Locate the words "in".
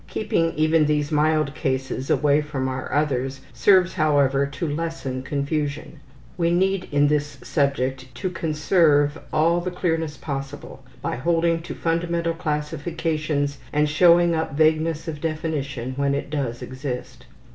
6.91-7.07